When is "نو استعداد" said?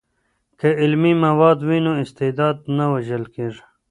1.85-2.57